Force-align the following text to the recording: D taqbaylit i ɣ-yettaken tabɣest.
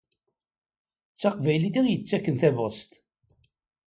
D 1.13 1.17
taqbaylit 1.19 1.75
i 1.79 1.81
ɣ-yettaken 1.85 2.35
tabɣest. 2.41 2.91